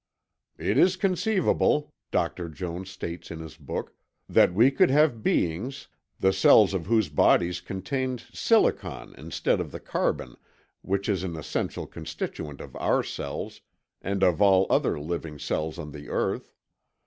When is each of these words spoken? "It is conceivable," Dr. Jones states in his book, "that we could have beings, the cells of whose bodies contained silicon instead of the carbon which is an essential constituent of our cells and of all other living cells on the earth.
"It 0.57 0.79
is 0.79 0.95
conceivable," 0.95 1.93
Dr. 2.09 2.49
Jones 2.49 2.89
states 2.89 3.29
in 3.29 3.37
his 3.39 3.55
book, 3.55 3.93
"that 4.27 4.51
we 4.51 4.71
could 4.71 4.89
have 4.89 5.21
beings, 5.21 5.89
the 6.19 6.33
cells 6.33 6.73
of 6.73 6.87
whose 6.87 7.07
bodies 7.07 7.61
contained 7.61 8.23
silicon 8.33 9.13
instead 9.15 9.59
of 9.61 9.71
the 9.71 9.79
carbon 9.79 10.37
which 10.81 11.07
is 11.07 11.21
an 11.21 11.35
essential 11.35 11.85
constituent 11.85 12.61
of 12.61 12.75
our 12.77 13.03
cells 13.03 13.61
and 14.01 14.23
of 14.23 14.41
all 14.41 14.65
other 14.71 14.99
living 14.99 15.37
cells 15.37 15.77
on 15.77 15.91
the 15.91 16.09
earth. 16.09 16.51